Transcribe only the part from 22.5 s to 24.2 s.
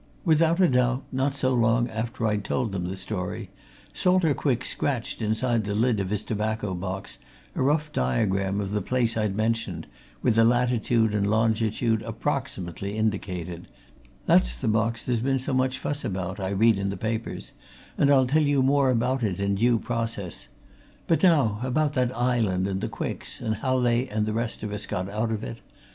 and the Quicks, and how they